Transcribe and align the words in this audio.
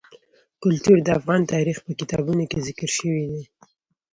کلتور 0.61 0.97
د 1.03 1.07
افغان 1.19 1.41
تاریخ 1.53 1.77
په 1.85 1.91
کتابونو 1.99 2.43
کې 2.51 2.63
ذکر 2.67 2.89
شوی 2.97 3.23
دي. 3.31 3.43